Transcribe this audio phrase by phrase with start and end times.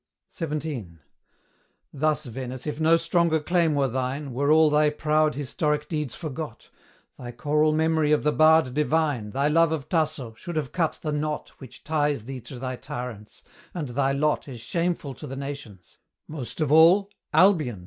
[0.35, 0.97] XVII.
[1.93, 6.71] Thus, Venice, if no stronger claim were thine, Were all thy proud historic deeds forgot,
[7.19, 11.11] Thy choral memory of the bard divine, Thy love of Tasso, should have cut the
[11.11, 13.43] knot Which ties thee to thy tyrants;
[13.75, 17.79] and thy lot Is shameful to the nations, most of all, Albion!